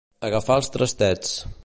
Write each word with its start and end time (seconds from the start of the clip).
Agafar 0.29 0.55
els 0.61 0.71
trastets. 0.77 1.37